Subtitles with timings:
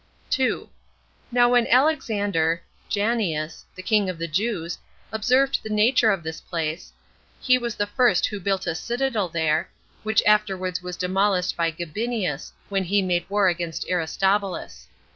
[0.31, 0.67] 2.
[1.31, 4.79] Now when Alexander [Janneus], the king of the Jews,
[5.11, 6.91] observed the nature of this place,
[7.39, 9.69] he was the first who built a citadel here,
[10.01, 14.87] which afterwards was demolished by Gabinius, when he made war against Aristobulus.